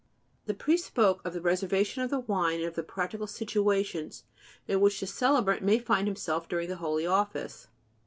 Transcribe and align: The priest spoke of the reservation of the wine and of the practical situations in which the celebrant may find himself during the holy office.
The 0.47 0.55
priest 0.55 0.87
spoke 0.87 1.21
of 1.23 1.31
the 1.33 1.41
reservation 1.41 2.01
of 2.01 2.09
the 2.09 2.21
wine 2.21 2.57
and 2.57 2.67
of 2.67 2.73
the 2.73 2.81
practical 2.81 3.27
situations 3.27 4.23
in 4.67 4.81
which 4.81 4.99
the 4.99 5.05
celebrant 5.05 5.61
may 5.61 5.77
find 5.77 6.07
himself 6.07 6.49
during 6.49 6.69
the 6.69 6.77
holy 6.77 7.05
office. 7.05 7.67